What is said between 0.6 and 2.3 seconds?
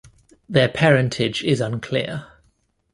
parentage is unclear.